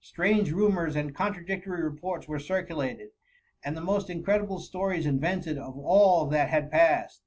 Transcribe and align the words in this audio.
Strange 0.00 0.52
rumours 0.52 0.94
and 0.94 1.12
contradictory 1.12 1.82
reports 1.82 2.28
were 2.28 2.38
circulated, 2.38 3.08
and 3.64 3.76
the 3.76 3.80
most 3.80 4.08
incredible 4.08 4.60
stories 4.60 5.06
invented 5.06 5.58
of 5.58 5.76
all 5.76 6.26
that 6.28 6.48
had 6.50 6.70
passed. 6.70 7.20